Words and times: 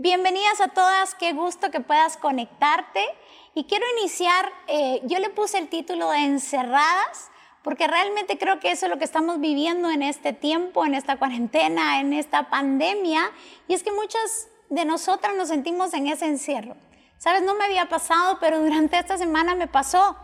Bienvenidas 0.00 0.60
a 0.60 0.68
todas, 0.68 1.16
qué 1.16 1.32
gusto 1.32 1.72
que 1.72 1.80
puedas 1.80 2.16
conectarte. 2.16 3.04
Y 3.52 3.64
quiero 3.64 3.84
iniciar, 3.98 4.48
eh, 4.68 5.00
yo 5.02 5.18
le 5.18 5.28
puse 5.28 5.58
el 5.58 5.66
título 5.68 6.08
de 6.12 6.18
Encerradas, 6.18 7.32
porque 7.64 7.88
realmente 7.88 8.38
creo 8.38 8.60
que 8.60 8.70
eso 8.70 8.86
es 8.86 8.90
lo 8.90 8.98
que 8.98 9.04
estamos 9.04 9.40
viviendo 9.40 9.90
en 9.90 10.04
este 10.04 10.32
tiempo, 10.32 10.86
en 10.86 10.94
esta 10.94 11.16
cuarentena, 11.16 11.98
en 11.98 12.12
esta 12.12 12.48
pandemia. 12.48 13.32
Y 13.66 13.74
es 13.74 13.82
que 13.82 13.90
muchas 13.90 14.46
de 14.68 14.84
nosotras 14.84 15.34
nos 15.34 15.48
sentimos 15.48 15.92
en 15.94 16.06
ese 16.06 16.26
encierro. 16.26 16.76
Sabes, 17.16 17.42
no 17.42 17.56
me 17.56 17.64
había 17.64 17.88
pasado, 17.88 18.38
pero 18.38 18.60
durante 18.60 19.00
esta 19.00 19.18
semana 19.18 19.56
me 19.56 19.66
pasó. 19.66 20.16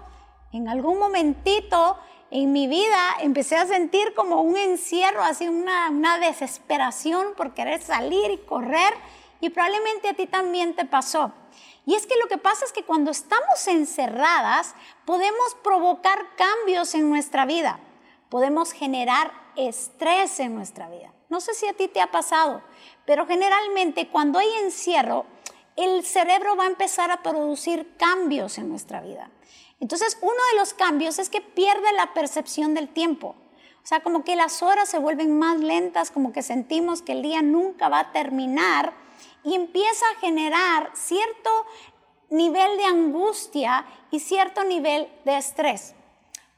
En 0.53 0.69
algún 0.69 1.01
momentito 1.01 1.99
en 2.31 2.53
mi 2.53 2.69
vida 2.69 3.17
empecé 3.23 3.57
a 3.57 3.67
sentir 3.67 4.15
como 4.15 4.41
un 4.41 4.57
encierro, 4.57 5.25
así 5.25 5.49
una, 5.49 5.91
una 5.91 6.21
desesperación 6.21 7.35
por 7.37 7.55
querer 7.55 7.83
salir 7.83 8.31
y 8.31 8.39
correr 8.39 8.95
y 9.41 9.51
probablemente 9.51 10.09
a 10.09 10.15
ti 10.15 10.27
también 10.27 10.75
te 10.75 10.85
pasó. 10.85 11.33
Y 11.87 11.95
es 11.95 12.07
que 12.07 12.17
lo 12.17 12.29
que 12.29 12.39
pasa 12.39 12.65
es 12.65 12.73
que 12.73 12.85
cuando 12.85 13.11
estamos 13.11 13.67
encerradas 13.67 14.75
podemos 15.05 15.55
provocar 15.63 16.19
cambios 16.37 16.95
en 16.95 17.11
nuestra 17.11 17.45
vida, 17.45 17.79
podemos 18.31 18.73
generar 18.73 19.33
estrés 19.57 20.41
en 20.41 20.55
nuestra 20.55 20.89
vida. 20.89 21.13
No 21.29 21.41
sé 21.41 21.55
si 21.55 21.67
a 21.67 21.75
ti 21.75 21.89
te 21.89 22.01
ha 22.01 22.11
pasado, 22.11 22.63
pero 23.05 23.27
generalmente 23.27 24.09
cuando 24.09 24.39
hay 24.39 24.51
encierro, 24.63 25.27
el 25.77 26.05
cerebro 26.05 26.57
va 26.57 26.65
a 26.65 26.69
empezar 26.69 27.11
a 27.11 27.23
producir 27.23 27.97
cambios 27.97 28.59
en 28.59 28.69
nuestra 28.69 29.01
vida. 29.01 29.31
Entonces, 29.81 30.17
uno 30.23 30.33
de 30.53 30.59
los 30.59 30.73
cambios 30.73 31.19
es 31.19 31.29
que 31.29 31.41
pierde 31.41 31.93
la 31.93 32.15
percepción 32.15 32.75
del 32.75 32.89
tiempo. 32.89 33.35
O 33.85 33.87
sea, 33.87 34.01
como 34.01 34.25
que 34.25 34.35
las 34.35 34.63
horas 34.63 34.89
se 34.89 34.99
vuelven 34.99 35.39
más 35.39 35.61
lentas, 35.61 36.11
como 36.11 36.33
que 36.33 36.43
sentimos 36.43 37.03
que 37.03 37.13
el 37.13 37.21
día 37.21 37.43
nunca 37.43 37.91
va 37.91 38.01
a 38.01 38.13
terminar 38.13 38.95
y 39.43 39.55
empieza 39.55 40.07
a 40.07 40.21
generar 40.21 40.91
cierto 40.95 41.51
nivel 42.31 42.79
de 42.79 42.85
angustia 42.85 43.85
y 44.11 44.21
cierto 44.21 44.65
nivel 44.65 45.07
de 45.27 45.37
estrés. 45.37 45.95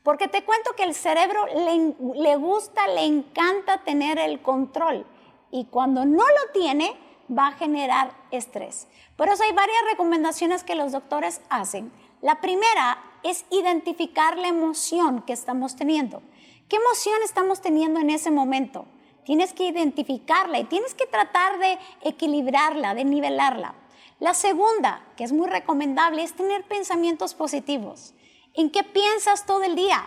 Porque 0.05 0.29
te 0.29 0.45
cuento 0.45 0.71
que 0.77 0.85
el 0.85 0.95
cerebro 0.95 1.47
le, 1.47 2.37
gusta, 2.37 2.87
le 2.87 3.05
encanta 3.05 3.79
tener 3.79 4.21
el 4.21 4.41
control 4.41 5.05
y 5.51 5.65
cuando 5.65 6.05
no 6.05 6.23
lo 6.23 6.53
tiene 6.53 6.97
va 7.37 7.49
a 7.49 7.53
generar 7.55 8.13
estrés. 8.31 8.87
Por 9.17 9.29
eso 9.31 9.43
hay 9.43 9.51
varias 9.51 9.83
recomendaciones 9.91 10.63
que 10.63 10.77
los 10.77 10.93
doctores 10.93 11.41
hacen. 11.51 11.91
La 12.23 12.41
primera 12.41 13.03
es 13.25 13.45
identificar 13.51 14.39
la 14.39 14.47
emoción 14.47 15.23
que 15.23 15.33
estamos 15.33 15.75
teniendo. 15.75 16.23
¿Qué 16.69 16.75
emoción 16.75 17.23
estamos 17.23 17.61
teniendo 17.61 18.01
en 18.01 18.11
ese 18.11 18.33
momento? 18.33 18.87
Tienes 19.25 19.53
que 19.53 19.69
identificarla 19.69 20.59
y 20.59 20.65
tienes 20.65 20.95
que 20.95 21.07
tratar 21.07 21.61
de 21.61 21.79
equilibrarla, 22.01 22.97
de 22.97 23.05
nivelarla. 23.05 23.77
La 24.19 24.35
segunda, 24.35 25.07
que 25.17 25.23
es 25.23 25.33
muy 25.33 25.47
recomendable, 25.47 26.25
es 26.25 26.35
tener 26.35 26.65
pensamientos 26.65 27.35
positivos. 27.35 28.15
¿En 28.53 28.71
qué 28.71 28.83
piensas 28.83 29.47
todo 29.47 29.63
el 29.63 29.77
día? 29.77 30.07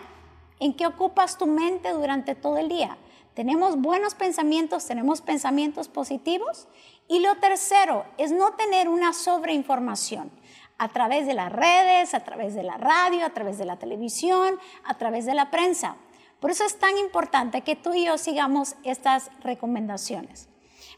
¿En 0.58 0.74
qué 0.74 0.86
ocupas 0.86 1.38
tu 1.38 1.46
mente 1.46 1.92
durante 1.92 2.34
todo 2.34 2.58
el 2.58 2.68
día? 2.68 2.98
¿Tenemos 3.32 3.80
buenos 3.80 4.14
pensamientos? 4.14 4.84
¿Tenemos 4.84 5.22
pensamientos 5.22 5.88
positivos? 5.88 6.68
Y 7.08 7.20
lo 7.20 7.36
tercero 7.36 8.04
es 8.18 8.32
no 8.32 8.52
tener 8.52 8.90
una 8.90 9.14
sobreinformación 9.14 10.30
a 10.76 10.88
través 10.88 11.26
de 11.26 11.32
las 11.32 11.50
redes, 11.50 12.12
a 12.12 12.20
través 12.20 12.54
de 12.54 12.64
la 12.64 12.76
radio, 12.76 13.24
a 13.24 13.30
través 13.30 13.56
de 13.56 13.64
la 13.64 13.78
televisión, 13.78 14.58
a 14.84 14.98
través 14.98 15.24
de 15.24 15.32
la 15.32 15.50
prensa. 15.50 15.96
Por 16.40 16.50
eso 16.50 16.64
es 16.64 16.78
tan 16.78 16.96
importante 16.98 17.60
que 17.60 17.76
tú 17.76 17.92
y 17.94 18.06
yo 18.06 18.16
sigamos 18.18 18.74
estas 18.82 19.30
recomendaciones. 19.42 20.48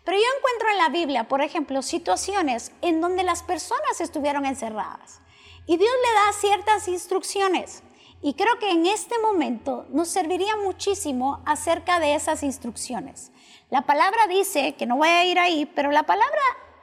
Pero 0.05 0.17
yo 0.17 0.25
encuentro 0.39 0.71
en 0.71 0.79
la 0.79 0.89
Biblia, 0.89 1.29
por 1.29 1.43
ejemplo, 1.43 1.83
situaciones 1.83 2.73
en 2.81 3.01
donde 3.01 3.23
las 3.23 3.43
personas 3.43 4.01
estuvieron 4.01 4.47
encerradas 4.47 5.21
y 5.67 5.77
Dios 5.77 5.91
le 5.91 6.15
da 6.15 6.33
ciertas 6.41 6.89
instrucciones. 6.89 7.83
Y 8.21 8.35
creo 8.35 8.59
que 8.59 8.71
en 8.71 8.87
este 8.87 9.19
momento 9.19 9.87
nos 9.91 10.09
serviría 10.09 10.57
muchísimo 10.57 11.43
acerca 11.45 11.99
de 11.99 12.15
esas 12.15 12.45
instrucciones. 12.45 13.33
La 13.69 13.83
palabra 13.83 14.29
dice, 14.29 14.75
que 14.75 14.87
no 14.87 14.97
voy 14.97 15.09
a 15.09 15.25
ir 15.25 15.39
ahí, 15.39 15.67
pero 15.67 15.91
la 15.91 16.05
palabra 16.05 16.41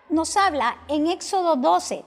nos 0.09 0.35
habla 0.35 0.77
en 0.89 1.07
Éxodo 1.07 1.55
12. 1.55 2.03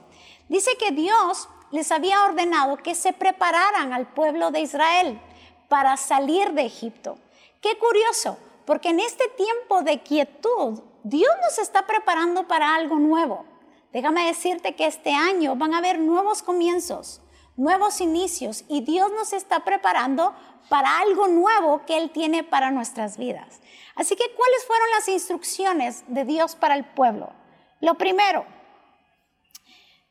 Dice 0.49 0.77
que 0.77 0.91
Dios 0.91 1.49
les 1.71 1.91
había 1.91 2.23
ordenado 2.25 2.77
que 2.77 2.93
se 2.93 3.13
prepararan 3.13 3.93
al 3.93 4.07
pueblo 4.13 4.51
de 4.51 4.61
Israel 4.61 5.19
para 5.69 5.97
salir 5.97 6.53
de 6.53 6.65
Egipto. 6.65 7.17
Qué 7.61 7.77
curioso, 7.77 8.37
porque 8.65 8.89
en 8.89 8.99
este 8.99 9.27
tiempo 9.29 9.81
de 9.81 10.01
quietud, 10.01 10.81
Dios 11.03 11.31
nos 11.41 11.59
está 11.59 11.85
preparando 11.85 12.47
para 12.47 12.75
algo 12.75 12.97
nuevo. 12.97 13.45
Déjame 13.91 14.25
decirte 14.25 14.75
que 14.75 14.85
este 14.85 15.13
año 15.13 15.55
van 15.55 15.73
a 15.73 15.77
haber 15.77 15.99
nuevos 15.99 16.41
comienzos, 16.41 17.21
nuevos 17.55 18.01
inicios 18.01 18.65
y 18.67 18.81
Dios 18.81 19.11
nos 19.11 19.33
está 19.33 19.63
preparando 19.63 20.33
para 20.69 20.99
algo 20.99 21.27
nuevo 21.27 21.85
que 21.85 21.97
Él 21.97 22.09
tiene 22.09 22.43
para 22.43 22.71
nuestras 22.71 23.17
vidas. 23.17 23.61
Así 23.95 24.15
que, 24.15 24.33
¿cuáles 24.35 24.65
fueron 24.65 24.89
las 24.91 25.07
instrucciones 25.07 26.03
de 26.07 26.25
Dios 26.25 26.55
para 26.55 26.75
el 26.75 26.83
pueblo? 26.83 27.31
Lo 27.79 27.95
primero, 27.95 28.45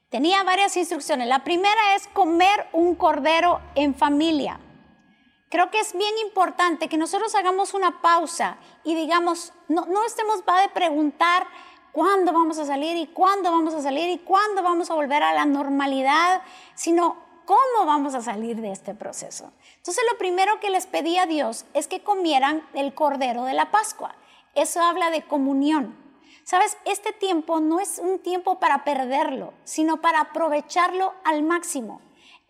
tenía 0.08 0.42
varias 0.44 0.76
instrucciones. 0.76 1.26
La 1.26 1.42
primera 1.42 1.96
es 1.96 2.06
comer 2.08 2.68
un 2.72 2.94
cordero 2.94 3.60
en 3.74 3.94
familia. 3.94 4.60
Creo 5.52 5.70
que 5.70 5.80
es 5.80 5.92
bien 5.92 6.16
importante 6.24 6.88
que 6.88 6.96
nosotros 6.96 7.34
hagamos 7.34 7.74
una 7.74 8.00
pausa 8.00 8.56
y 8.84 8.94
digamos, 8.94 9.52
no, 9.68 9.84
no 9.84 10.02
estemos 10.02 10.42
va 10.48 10.62
de 10.62 10.70
preguntar 10.70 11.46
cuándo 11.92 12.32
vamos 12.32 12.56
a 12.56 12.64
salir 12.64 12.96
y 12.96 13.06
cuándo 13.08 13.52
vamos 13.52 13.74
a 13.74 13.82
salir 13.82 14.08
y 14.08 14.16
cuándo 14.16 14.62
vamos 14.62 14.90
a 14.90 14.94
volver 14.94 15.22
a 15.22 15.34
la 15.34 15.44
normalidad, 15.44 16.40
sino 16.74 17.18
cómo 17.44 17.84
vamos 17.84 18.14
a 18.14 18.22
salir 18.22 18.62
de 18.62 18.72
este 18.72 18.94
proceso. 18.94 19.52
Entonces 19.76 20.02
lo 20.10 20.16
primero 20.16 20.58
que 20.58 20.70
les 20.70 20.86
pedí 20.86 21.18
a 21.18 21.26
Dios 21.26 21.66
es 21.74 21.86
que 21.86 22.02
comieran 22.02 22.66
el 22.72 22.94
cordero 22.94 23.44
de 23.44 23.52
la 23.52 23.70
Pascua. 23.70 24.14
Eso 24.54 24.80
habla 24.80 25.10
de 25.10 25.20
comunión. 25.26 25.94
Sabes, 26.44 26.78
este 26.86 27.12
tiempo 27.12 27.60
no 27.60 27.78
es 27.78 27.98
un 27.98 28.20
tiempo 28.20 28.58
para 28.58 28.84
perderlo, 28.84 29.52
sino 29.64 30.00
para 30.00 30.22
aprovecharlo 30.22 31.12
al 31.24 31.42
máximo. 31.42 32.00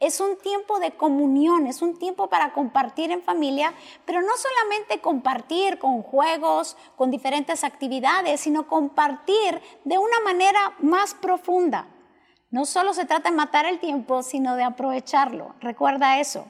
Es 0.03 0.19
un 0.19 0.37
tiempo 0.37 0.81
de 0.81 0.97
comunión, 0.97 1.69
es 1.69 1.81
un 1.81 1.97
tiempo 1.97 2.27
para 2.27 2.53
compartir 2.53 3.13
en 3.13 3.23
familia, 3.23 3.73
pero 4.05 4.21
no 4.21 4.33
solamente 4.37 5.01
compartir 5.01 5.79
con 5.79 6.03
juegos, 6.03 6.77
con 6.97 7.13
diferentes 7.13 7.63
actividades, 7.63 8.41
sino 8.41 8.67
compartir 8.67 9.63
de 9.85 9.99
una 9.99 10.19
manera 10.25 10.75
más 10.81 11.15
profunda. 11.15 11.87
No 12.51 12.67
solo 12.67 12.95
se 12.95 13.05
trata 13.05 13.31
de 13.31 13.37
matar 13.37 13.65
el 13.65 13.79
tiempo, 13.79 14.25
sino 14.25 14.57
de 14.57 14.65
aprovecharlo. 14.65 15.55
Recuerda 15.61 16.19
eso. 16.19 16.47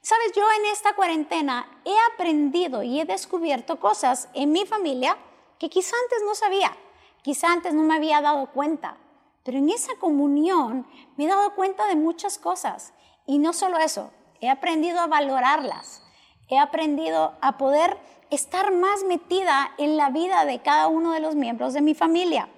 Sabes, 0.00 0.30
yo 0.36 0.44
en 0.60 0.66
esta 0.66 0.94
cuarentena 0.94 1.80
he 1.84 1.96
aprendido 2.14 2.84
y 2.84 3.00
he 3.00 3.04
descubierto 3.04 3.80
cosas 3.80 4.28
en 4.32 4.52
mi 4.52 4.64
familia 4.64 5.16
que 5.58 5.68
quizá 5.68 5.96
antes 6.04 6.20
no 6.24 6.36
sabía, 6.36 6.70
quizá 7.22 7.50
antes 7.50 7.74
no 7.74 7.82
me 7.82 7.96
había 7.96 8.20
dado 8.20 8.46
cuenta. 8.52 8.96
Pero 9.44 9.58
en 9.58 9.70
esa 9.70 9.94
comunión 9.96 10.86
me 11.16 11.24
he 11.24 11.28
dado 11.28 11.54
cuenta 11.54 11.86
de 11.86 11.96
muchas 11.96 12.38
cosas. 12.38 12.94
Y 13.26 13.38
no 13.38 13.52
solo 13.52 13.78
eso, 13.78 14.10
he 14.40 14.48
aprendido 14.48 15.00
a 15.00 15.06
valorarlas. 15.06 16.02
He 16.48 16.58
aprendido 16.58 17.34
a 17.40 17.56
poder 17.58 17.98
estar 18.30 18.72
más 18.72 19.04
metida 19.04 19.72
en 19.78 19.96
la 19.96 20.10
vida 20.10 20.44
de 20.44 20.60
cada 20.60 20.88
uno 20.88 21.12
de 21.12 21.20
los 21.20 21.34
miembros 21.34 21.74
de 21.74 21.82
mi 21.82 21.94
familia. 21.94 22.48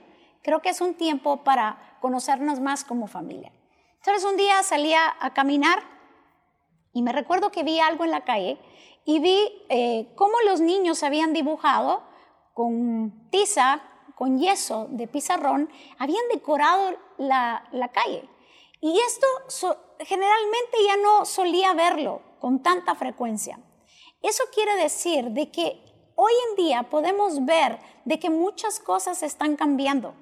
Creo 0.43 0.61
que 0.61 0.69
es 0.69 0.81
un 0.81 0.95
tiempo 0.95 1.45
para 1.45 1.97
conocernos 2.00 2.61
más 2.61 2.84
como 2.84 3.06
familia. 3.06 3.53
Entonces 3.97 4.25
un 4.25 4.37
día 4.37 4.62
salía 4.62 5.15
a 5.21 5.33
caminar 5.33 5.83
y 6.93 7.03
me 7.03 7.12
recuerdo 7.12 7.51
que 7.51 7.62
vi 7.65 7.81
algo 7.81 8.05
en 8.05 8.11
la 8.11 8.25
calle 8.25 8.59
y 9.05 9.19
vi 9.19 9.65
eh, 9.69 10.12
cómo 10.15 10.34
los 10.47 10.61
niños 10.61 11.03
habían 11.03 11.33
dibujado 11.33 12.03
con 12.53 13.28
tiza 13.31 13.83
con 14.14 14.38
yeso 14.38 14.86
de 14.91 15.06
pizarrón, 15.06 15.70
habían 15.98 16.26
decorado 16.32 16.97
la, 17.18 17.91
calle. 17.92 18.28
Y 18.80 18.98
esto 18.98 19.27
generalmente 20.00 20.77
ya 20.86 20.97
no 20.97 21.24
solía 21.24 21.72
verlo 21.74 22.22
con 22.41 22.62
tanta 22.62 22.94
frecuencia. 22.94 23.59
Eso 24.22 24.44
quiere 24.53 24.77
decir 24.77 25.30
de 25.30 25.50
que 25.50 25.83
hoy 26.16 26.33
en 26.50 26.56
día 26.56 26.83
podemos 26.91 27.44
ver 27.44 27.78
de 28.04 28.18
que 28.18 28.30
muchas 28.30 28.80
cosas 28.80 29.22
están 29.22 29.56
cambiando. 29.56 30.15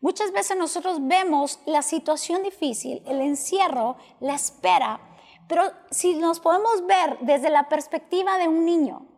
Muchas 0.00 0.30
veces 0.30 0.56
nosotros 0.56 0.98
vemos 1.00 1.58
la 1.66 1.82
situación 1.82 2.42
difícil, 2.44 3.02
el 3.06 3.20
encierro, 3.20 3.96
la 4.20 4.34
espera, 4.34 5.00
pero 5.48 5.62
si 5.90 6.14
nos 6.14 6.40
podemos 6.40 6.86
ver 6.86 7.18
desde 7.22 7.48
la 7.48 7.68
perspectiva 7.68 8.36
de 8.38 8.48
un 8.48 8.64
niño, 8.64 9.08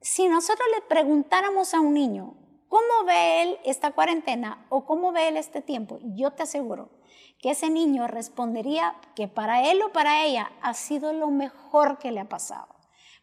si 0.00 0.28
nosotros 0.28 0.68
le 0.74 0.82
preguntáramos 0.82 1.72
a 1.74 1.80
un 1.80 1.94
niño, 1.94 2.36
¿Cómo 2.68 3.04
ve 3.06 3.42
él 3.42 3.58
esta 3.64 3.92
cuarentena 3.92 4.66
o 4.68 4.84
cómo 4.84 5.12
ve 5.12 5.28
él 5.28 5.36
este 5.36 5.62
tiempo? 5.62 5.98
Yo 6.02 6.32
te 6.32 6.42
aseguro 6.42 6.90
que 7.38 7.50
ese 7.50 7.70
niño 7.70 8.06
respondería 8.08 8.96
que 9.14 9.28
para 9.28 9.70
él 9.70 9.80
o 9.82 9.92
para 9.92 10.24
ella 10.24 10.50
ha 10.62 10.74
sido 10.74 11.12
lo 11.12 11.30
mejor 11.30 11.98
que 11.98 12.10
le 12.10 12.20
ha 12.20 12.28
pasado. 12.28 12.68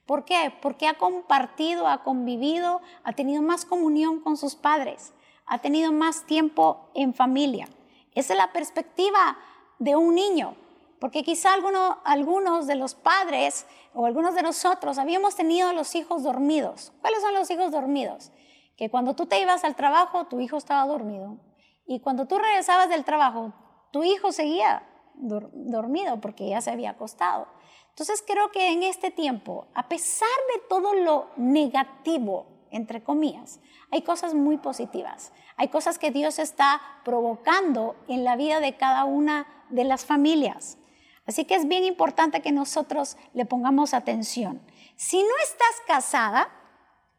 ¿Por 0.06 0.26
qué? 0.26 0.54
Porque 0.62 0.88
ha 0.88 0.98
compartido, 0.98 1.88
ha 1.88 2.04
convivido, 2.04 2.82
ha 3.04 3.14
tenido 3.14 3.42
más 3.42 3.66
comunión 3.66 4.20
con 4.22 4.38
sus 4.38 4.56
padres, 4.56 5.14
ha 5.46 5.60
tenido 5.60 5.92
más 5.92 6.26
tiempo 6.26 6.90
en 6.94 7.14
familia. 7.14 7.68
Esa 8.14 8.34
es 8.34 8.38
la 8.38 8.52
perspectiva 8.52 9.38
de 9.80 9.96
un 9.96 10.16
niño, 10.16 10.56
porque 11.00 11.24
quizá 11.24 11.50
algunos 11.54 12.68
de 12.68 12.76
los 12.76 12.96
padres 12.96 13.66
o 13.94 14.06
algunos 14.06 14.36
de 14.36 14.44
nosotros 14.44 14.98
habíamos 14.98 15.36
tenido 15.36 15.74
los 15.74 15.96
hijos 15.96 16.24
dormidos. 16.24 16.94
¿Cuáles 17.02 17.22
son 17.22 17.34
los 17.34 17.50
hijos 17.50 17.72
dormidos? 17.72 18.32
Que 18.78 18.90
cuando 18.90 19.16
tú 19.16 19.26
te 19.26 19.40
ibas 19.40 19.64
al 19.64 19.76
trabajo, 19.76 20.26
tu 20.26 20.40
hijo 20.40 20.58
estaba 20.58 20.86
dormido. 20.86 21.38
Y 21.86 22.00
cuando 22.00 22.28
tú 22.28 22.38
regresabas 22.38 22.90
del 22.90 23.04
trabajo, 23.04 23.54
tu 23.92 24.04
hijo 24.04 24.32
seguía 24.32 24.88
dormido 25.16 26.20
porque 26.20 26.50
ya 26.50 26.62
se 26.62 26.72
había 26.72 26.92
acostado. 26.92 27.48
Entonces 27.90 28.24
creo 28.26 28.50
que 28.52 28.72
en 28.72 28.84
este 28.84 29.12
tiempo, 29.12 29.68
a 29.76 29.88
pesar 29.88 30.28
de 30.56 30.62
todo 30.68 30.96
lo 30.96 31.30
negativo, 31.38 32.48
entre 32.72 33.04
comillas, 33.04 33.60
hay 33.92 34.02
cosas 34.02 34.34
muy 34.34 34.58
positivas. 34.58 35.32
Hay 35.58 35.68
cosas 35.68 36.00
que 36.00 36.10
Dios 36.10 36.40
está 36.40 36.82
provocando 37.06 37.96
en 38.08 38.24
la 38.24 38.36
vida 38.36 38.60
de 38.60 38.76
cada 38.76 39.06
una 39.06 39.46
de 39.70 39.84
las 39.84 40.06
familias. 40.06 40.80
Así 41.28 41.46
que 41.46 41.54
es 41.54 41.68
bien 41.68 41.84
importante 41.84 42.42
que 42.42 42.52
nosotros 42.52 43.18
le 43.34 43.46
pongamos 43.46 43.94
atención. 43.94 44.62
Si 44.96 45.22
no 45.22 45.30
estás 45.44 45.82
casada, 45.86 46.50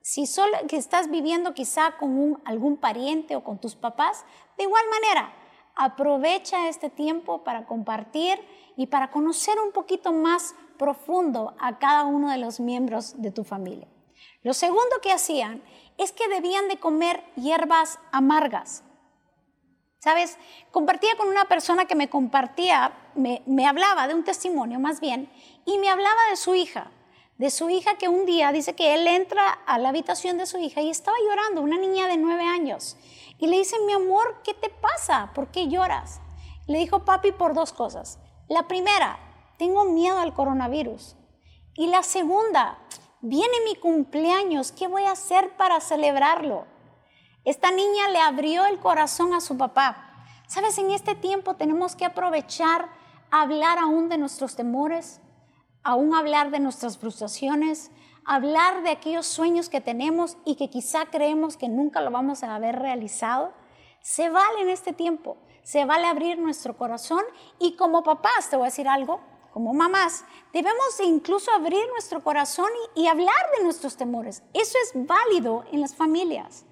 si 0.04 0.26
solo 0.26 0.58
que 0.68 0.76
estás 0.76 1.10
viviendo 1.10 1.54
quizá 1.54 1.96
con 1.96 2.38
algún 2.44 2.76
pariente 2.76 3.36
o 3.36 3.42
con 3.42 3.58
tus 3.58 3.74
papás, 3.74 4.26
de 4.58 4.64
igual 4.64 4.84
manera, 4.90 5.32
aprovecha 5.74 6.68
este 6.68 6.90
tiempo 6.90 7.42
para 7.42 7.64
compartir 7.64 8.38
y 8.76 8.88
para 8.88 9.10
conocer 9.10 9.58
un 9.58 9.72
poquito 9.72 10.12
más 10.12 10.54
profundo 10.76 11.54
a 11.58 11.78
cada 11.78 12.04
uno 12.04 12.30
de 12.30 12.36
los 12.36 12.60
miembros 12.60 13.22
de 13.22 13.30
tu 13.30 13.44
familia. 13.44 13.88
Lo 14.42 14.52
segundo 14.52 15.00
que 15.02 15.10
hacían 15.10 15.62
es 15.96 16.12
que 16.12 16.28
debían 16.28 16.68
de 16.68 16.76
comer 16.76 17.24
hierbas 17.36 17.98
amargas. 18.12 18.84
¿Sabes? 20.00 20.36
Compartía 20.70 21.16
con 21.16 21.28
una 21.28 21.46
persona 21.46 21.86
que 21.86 21.94
me 21.94 22.10
compartía, 22.10 22.92
me, 23.14 23.42
me, 23.46 23.66
hablaba 23.66 24.06
de 24.06 24.12
un 24.12 24.22
testimonio 24.22 24.78
más 24.78 25.00
bien, 25.00 25.30
y 25.64 25.78
me 25.78 25.88
hablaba 25.88 26.20
de 26.28 26.36
su 26.36 26.54
hija, 26.54 26.90
de 27.38 27.50
su 27.50 27.68
hija 27.68 27.96
que 27.98 28.08
un 28.08 28.26
día 28.26 28.52
dice 28.52 28.74
que 28.74 28.94
él 28.94 29.06
entra 29.06 29.50
a 29.66 29.78
la 29.78 29.88
habitación 29.88 30.38
de 30.38 30.46
su 30.46 30.58
hija 30.58 30.80
y 30.80 30.90
estaba 30.90 31.16
llorando, 31.26 31.62
una 31.62 31.78
niña 31.78 32.06
de 32.06 32.16
nueve 32.16 32.44
años, 32.44 32.96
y 33.38 33.46
le 33.48 33.58
dice, 33.58 33.76
mi 33.86 33.92
amor, 33.92 34.40
¿qué 34.44 34.54
te 34.54 34.68
pasa? 34.68 35.32
¿Por 35.34 35.48
qué 35.48 35.68
lloras? 35.68 36.20
Le 36.66 36.78
dijo, 36.78 37.04
papi, 37.04 37.32
por 37.32 37.54
dos 37.54 37.72
cosas. 37.72 38.18
La 38.48 38.68
primera, 38.68 39.18
tengo 39.58 39.84
miedo 39.84 40.18
al 40.18 40.32
coronavirus. 40.34 41.16
Y 41.74 41.88
la 41.88 42.02
segunda, 42.02 42.78
viene 43.20 43.54
mi 43.64 43.74
cumpleaños, 43.74 44.70
¿qué 44.70 44.86
voy 44.86 45.04
a 45.04 45.12
hacer 45.12 45.56
para 45.56 45.80
celebrarlo? 45.80 46.66
Esta 47.44 47.70
niña 47.70 48.08
le 48.08 48.20
abrió 48.20 48.64
el 48.64 48.78
corazón 48.78 49.34
a 49.34 49.40
su 49.40 49.58
papá. 49.58 50.26
Sabes, 50.46 50.78
en 50.78 50.90
este 50.90 51.14
tiempo 51.14 51.56
tenemos 51.56 51.96
que 51.96 52.04
aprovechar 52.04 52.88
hablar 53.30 53.78
aún 53.78 54.08
de 54.08 54.18
nuestros 54.18 54.54
temores, 54.54 55.20
aún 55.84 56.14
hablar 56.14 56.50
de 56.50 56.60
nuestras 56.60 56.98
frustraciones, 56.98 57.90
hablar 58.24 58.82
de 58.82 58.90
aquellos 58.90 59.26
sueños 59.26 59.68
que 59.68 59.80
tenemos 59.80 60.36
y 60.44 60.56
que 60.56 60.70
quizá 60.70 61.06
creemos 61.06 61.56
que 61.56 61.68
nunca 61.68 62.00
lo 62.00 62.10
vamos 62.10 62.42
a 62.42 62.54
haber 62.54 62.76
realizado. 62.76 63.52
Se 64.00 64.30
vale 64.30 64.62
en 64.62 64.70
este 64.70 64.92
tiempo, 64.92 65.36
se 65.62 65.84
vale 65.84 66.06
abrir 66.06 66.38
nuestro 66.38 66.76
corazón 66.76 67.22
y 67.58 67.76
como 67.76 68.02
papás, 68.02 68.50
te 68.50 68.56
voy 68.56 68.64
a 68.64 68.70
decir 68.70 68.88
algo, 68.88 69.20
como 69.54 69.72
mamás, 69.72 70.24
debemos 70.52 70.98
incluso 71.04 71.52
abrir 71.52 71.86
nuestro 71.92 72.24
corazón 72.24 72.68
y, 72.96 73.06
hablar 73.06 73.36
de 73.56 73.62
nuestros 73.62 73.96
temores. 73.96 74.42
Eso 74.52 74.76
es 74.82 75.06
válido 75.06 75.64
en 75.70 75.80
las 75.80 75.94
familias. 75.94 76.64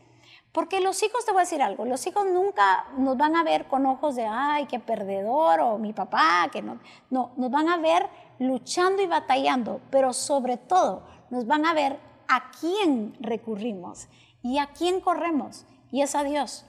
Porque 0.50 0.80
los 0.80 1.00
hijos, 1.04 1.24
te 1.24 1.30
voy 1.30 1.42
a 1.42 1.44
decir 1.44 1.62
algo, 1.62 1.84
los 1.84 2.04
hijos 2.08 2.26
nunca 2.26 2.86
nos 2.98 3.16
van 3.16 3.36
a 3.36 3.44
ver 3.44 3.68
con 3.68 3.86
ojos 3.86 4.16
de, 4.16 4.26
ay, 4.26 4.66
qué 4.66 4.80
perdedor, 4.80 5.60
o 5.60 5.78
mi 5.78 5.92
papá, 5.92 6.48
que 6.50 6.60
no. 6.60 6.80
No, 7.08 7.30
nos 7.36 7.52
van 7.52 7.68
a 7.68 7.76
ver 7.76 8.10
luchando 8.42 9.02
y 9.02 9.06
batallando, 9.06 9.80
pero 9.90 10.12
sobre 10.12 10.56
todo 10.56 11.04
nos 11.30 11.46
van 11.46 11.66
a 11.66 11.74
ver 11.74 11.98
a 12.28 12.50
quién 12.60 13.16
recurrimos 13.20 14.08
y 14.42 14.58
a 14.58 14.66
quién 14.68 15.00
corremos, 15.00 15.66
y 15.90 16.02
es 16.02 16.14
a 16.14 16.24
Dios. 16.24 16.64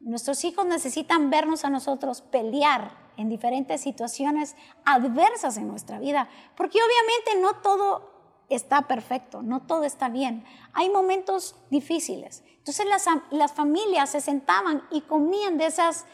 Nuestros 0.00 0.44
hijos 0.44 0.66
necesitan 0.66 1.30
vernos 1.30 1.64
a 1.64 1.70
nosotros 1.70 2.20
pelear 2.20 3.04
en 3.16 3.28
diferentes 3.28 3.80
situaciones 3.80 4.56
adversas 4.84 5.56
en 5.56 5.68
nuestra 5.68 5.98
vida, 5.98 6.28
porque 6.56 6.78
obviamente 6.78 7.40
no 7.40 7.60
todo 7.62 8.12
está 8.48 8.82
perfecto, 8.82 9.42
no 9.42 9.62
todo 9.62 9.84
está 9.84 10.08
bien. 10.08 10.44
Hay 10.72 10.90
momentos 10.90 11.56
difíciles. 11.70 12.44
Entonces 12.58 12.86
las, 12.86 13.06
las 13.30 13.52
familias 13.52 14.10
se 14.10 14.20
sentaban 14.20 14.82
y 14.90 15.02
comían 15.02 15.58
de 15.58 15.66
esas, 15.66 16.06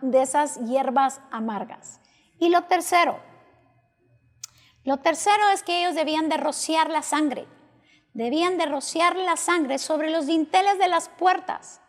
de 0.00 0.22
esas 0.22 0.58
hierbas 0.66 1.20
amargas. 1.30 2.00
Y 2.38 2.48
lo 2.50 2.64
tercero, 2.64 3.20
lo 4.88 4.96
tercero 4.96 5.50
es 5.50 5.62
que 5.62 5.80
ellos 5.80 5.94
debían 5.94 6.30
de 6.30 6.38
rociar 6.38 6.88
la 6.88 7.02
sangre. 7.02 7.46
Debían 8.14 8.56
de 8.56 8.64
rociar 8.64 9.16
la 9.16 9.36
sangre 9.36 9.76
sobre 9.76 10.08
los 10.08 10.24
dinteles 10.24 10.78
de 10.78 10.88
las 10.88 11.10
puertas. 11.10 11.82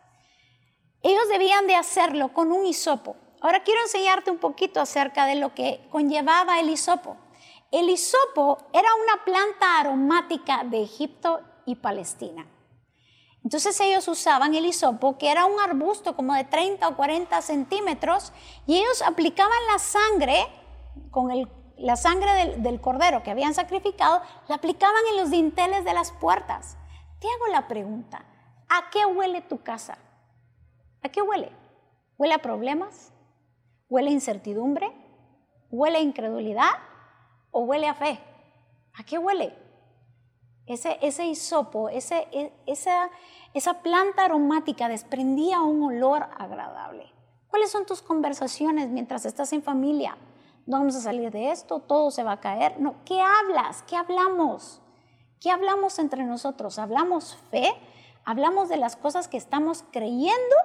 Ellos 1.00 1.26
debían 1.30 1.66
de 1.66 1.76
hacerlo 1.76 2.34
con 2.34 2.52
un 2.52 2.66
hisopo. 2.66 3.16
Ahora 3.40 3.62
quiero 3.62 3.80
enseñarte 3.80 4.30
un 4.30 4.36
poquito 4.36 4.82
acerca 4.82 5.24
de 5.24 5.36
lo 5.36 5.54
que 5.54 5.80
conllevaba 5.88 6.60
el 6.60 6.68
hisopo. 6.68 7.16
El 7.70 7.88
hisopo 7.88 8.58
era 8.74 8.90
una 9.02 9.24
planta 9.24 9.80
aromática 9.80 10.62
de 10.64 10.82
Egipto 10.82 11.40
y 11.64 11.76
Palestina. 11.76 12.46
Entonces 13.42 13.80
ellos 13.80 14.08
usaban 14.08 14.54
el 14.54 14.66
hisopo, 14.66 15.16
que 15.16 15.30
era 15.30 15.46
un 15.46 15.58
arbusto 15.58 16.14
como 16.14 16.34
de 16.34 16.44
30 16.44 16.86
o 16.86 16.96
40 16.96 17.40
centímetros, 17.40 18.34
y 18.66 18.76
ellos 18.76 19.00
aplicaban 19.00 19.66
la 19.72 19.78
sangre, 19.78 20.46
con 21.10 21.30
la 21.80 21.96
sangre 21.96 22.56
del, 22.58 22.80
cordero 22.80 23.22
que 23.22 23.30
habían 23.30 23.54
sacrificado, 23.54 24.20
la 24.48 24.56
aplicaban 24.56 25.02
en 25.10 25.16
los 25.16 25.30
dinteles 25.30 25.84
de 25.84 25.94
las 25.94 26.12
puertas. 26.12 26.76
Te 27.20 27.26
hago 27.26 27.52
la 27.52 27.68
pregunta, 27.68 28.24
¿a 28.68 28.90
qué 28.90 29.06
huele 29.06 29.40
tu 29.40 29.62
casa? 29.62 29.98
¿A 31.02 31.08
qué 31.08 31.22
huele? 31.22 31.50
¿Huele 32.18 32.34
a 32.34 32.42
problemas? 32.42 33.12
¿Huele 33.88 34.10
a 34.10 34.12
incertidumbre? 34.12 34.92
¿Huele 35.70 35.98
a 35.98 36.02
incredulidad? 36.02 36.70
¿O 37.50 37.62
huele 37.62 37.88
a 37.88 37.94
fe? 37.94 38.20
¿A 38.94 39.02
qué 39.04 39.18
huele? 39.18 39.56
Ese, 40.66 40.98
ese 41.00 41.26
hisopo, 41.26 41.88
ese, 41.88 42.28
e, 42.30 42.52
esa, 42.66 43.10
esa 43.54 43.82
planta 43.82 44.26
aromática 44.26 44.88
desprendía 44.88 45.62
un 45.62 45.82
olor 45.82 46.28
agradable. 46.38 47.10
¿Cuáles 47.48 47.70
son 47.70 47.86
tus 47.86 48.02
conversaciones 48.02 48.88
mientras 48.88 49.24
estás 49.24 49.52
en 49.52 49.62
familia? 49.62 50.16
Vamos 50.70 50.94
a 50.94 51.00
salir 51.00 51.32
de 51.32 51.50
esto, 51.50 51.80
todo 51.80 52.12
se 52.12 52.22
va 52.22 52.32
a 52.32 52.40
caer. 52.40 52.78
No, 52.78 53.04
¿qué 53.04 53.20
hablas? 53.20 53.82
¿Qué 53.88 53.96
hablamos? 53.96 54.80
¿Qué 55.40 55.50
hablamos 55.50 55.98
entre 55.98 56.22
nosotros? 56.22 56.78
¿Hablamos 56.78 57.36
fe? 57.50 57.74
¿Hablamos 58.24 58.68
de 58.68 58.76
las 58.76 58.94
cosas 58.94 59.26
que 59.26 59.36
estamos 59.36 59.82
creyendo 59.90 60.56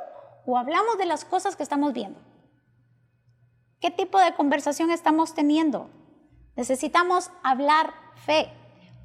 o 0.46 0.60
hablamos 0.60 1.00
de 1.00 1.08
las 1.08 1.26
cosas 1.26 1.56
que 1.56 1.64
estamos 1.64 1.94
viendo? 1.94 2.20
¿Qué 3.82 3.90
tipo 3.90 4.20
de 4.20 4.36
conversación 4.36 4.92
estamos 4.92 5.34
teniendo? 5.34 5.90
Necesitamos 6.56 7.32
hablar 7.42 7.92
fe. 8.28 8.52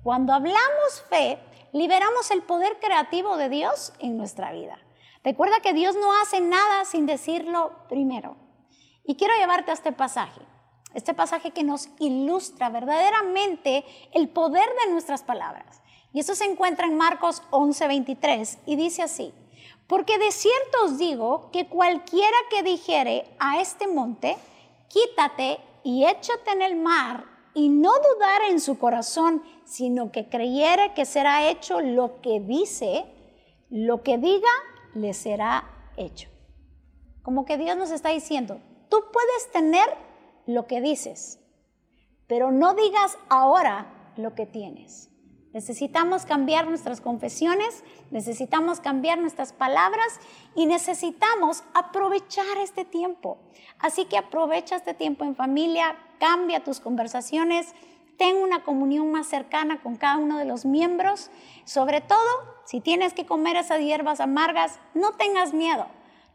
Cuando 0.02 0.34
hablamos 0.34 1.02
fe, 1.08 1.38
liberamos 1.72 2.30
el 2.30 2.42
poder 2.42 2.78
creativo 2.78 3.38
de 3.38 3.48
Dios 3.48 3.94
en 4.00 4.18
nuestra 4.18 4.52
vida. 4.52 4.78
Recuerda 5.24 5.60
que 5.60 5.72
Dios 5.72 5.96
no 5.96 6.12
hace 6.20 6.42
nada 6.42 6.84
sin 6.84 7.06
decirlo 7.06 7.72
primero. 7.88 8.36
Y 9.02 9.16
quiero 9.16 9.34
llevarte 9.36 9.70
a 9.70 9.74
este 9.74 9.92
pasaje, 9.92 10.42
este 10.94 11.14
pasaje 11.14 11.50
que 11.52 11.64
nos 11.64 11.88
ilustra 11.98 12.68
verdaderamente 12.68 13.84
el 14.12 14.28
poder 14.28 14.68
de 14.84 14.92
nuestras 14.92 15.22
palabras. 15.22 15.80
Y 16.12 16.20
eso 16.20 16.34
se 16.34 16.44
encuentra 16.44 16.86
en 16.86 16.96
Marcos 16.96 17.42
11:23 17.50 18.58
y 18.66 18.76
dice 18.76 19.02
así, 19.02 19.32
porque 19.86 20.18
de 20.18 20.32
cierto 20.32 20.84
os 20.84 20.98
digo 20.98 21.50
que 21.52 21.68
cualquiera 21.68 22.36
que 22.50 22.62
dijere 22.62 23.24
a 23.38 23.60
este 23.60 23.86
monte, 23.86 24.36
quítate 24.88 25.58
y 25.82 26.04
échate 26.04 26.50
en 26.52 26.62
el 26.62 26.76
mar 26.76 27.24
y 27.54 27.68
no 27.68 27.92
dudar 27.92 28.42
en 28.50 28.60
su 28.60 28.78
corazón, 28.78 29.42
sino 29.64 30.12
que 30.12 30.28
creyere 30.28 30.94
que 30.94 31.04
será 31.04 31.48
hecho 31.48 31.80
lo 31.80 32.20
que 32.20 32.40
dice, 32.40 33.04
lo 33.68 34.02
que 34.02 34.18
diga 34.18 34.50
le 34.94 35.14
será 35.14 35.68
hecho. 35.96 36.28
Como 37.22 37.44
que 37.44 37.58
Dios 37.58 37.76
nos 37.76 37.90
está 37.90 38.08
diciendo, 38.10 38.60
tú 38.88 39.04
puedes 39.12 39.52
tener 39.52 39.88
lo 40.46 40.66
que 40.66 40.80
dices, 40.80 41.40
pero 42.26 42.50
no 42.50 42.74
digas 42.74 43.18
ahora 43.28 44.12
lo 44.16 44.34
que 44.34 44.46
tienes. 44.46 45.10
Necesitamos 45.52 46.26
cambiar 46.26 46.68
nuestras 46.68 47.00
confesiones, 47.00 47.82
necesitamos 48.12 48.78
cambiar 48.78 49.18
nuestras 49.18 49.52
palabras 49.52 50.20
y 50.54 50.66
necesitamos 50.66 51.64
aprovechar 51.74 52.56
este 52.62 52.84
tiempo. 52.84 53.38
Así 53.80 54.04
que 54.04 54.16
aprovecha 54.16 54.76
este 54.76 54.94
tiempo 54.94 55.24
en 55.24 55.34
familia, 55.34 55.96
cambia 56.20 56.62
tus 56.62 56.78
conversaciones, 56.78 57.74
ten 58.16 58.36
una 58.36 58.62
comunión 58.62 59.10
más 59.10 59.26
cercana 59.26 59.80
con 59.82 59.96
cada 59.96 60.18
uno 60.18 60.38
de 60.38 60.44
los 60.44 60.64
miembros. 60.66 61.30
Sobre 61.64 62.00
todo, 62.00 62.18
si 62.64 62.80
tienes 62.80 63.12
que 63.12 63.26
comer 63.26 63.56
esas 63.56 63.80
hierbas 63.80 64.20
amargas, 64.20 64.78
no 64.94 65.14
tengas 65.14 65.52
miedo. 65.52 65.86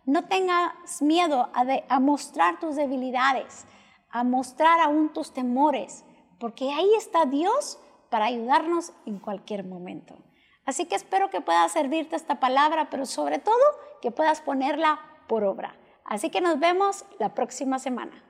No 0.05 0.25
tengas 0.25 1.01
miedo 1.01 1.49
a, 1.53 1.99
mostrar 1.99 2.59
tus 2.59 2.75
debilidades, 2.75 3.65
a 4.15 4.23
mostrar 4.23 4.79
aún 4.79 5.11
tus 5.11 5.33
temores, 5.33 6.05
porque 6.39 6.71
ahí 6.71 6.89
está 6.97 7.25
Dios 7.25 7.77
para 8.09 8.27
ayudarnos 8.27 8.93
en 9.05 9.19
cualquier 9.19 9.65
momento. 9.65 10.15
Así 10.65 10.85
que 10.85 10.95
espero 10.95 11.29
que 11.29 11.41
pueda 11.41 11.67
servirte 11.67 12.15
esta 12.15 12.39
palabra, 12.39 12.89
pero 12.89 13.05
sobre 13.05 13.39
todo 13.39 13.61
que 14.01 14.11
puedas 14.11 14.39
ponerla 14.39 15.01
por 15.27 15.43
obra. 15.43 15.75
Así 16.05 16.29
que 16.29 16.39
nos 16.39 16.61
vemos 16.61 17.03
la 17.19 17.33
próxima 17.35 17.77
semana. 17.77 18.23